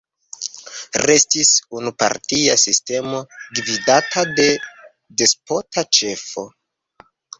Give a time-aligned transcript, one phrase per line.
[1.01, 1.51] Restis
[1.81, 3.21] unupartia sistemo
[3.59, 4.47] gvidata de
[5.23, 6.47] despota ĉefo.